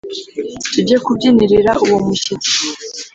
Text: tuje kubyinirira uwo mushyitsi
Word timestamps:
tuje 0.71 0.95
kubyinirira 1.05 1.71
uwo 1.83 1.97
mushyitsi 2.05 2.51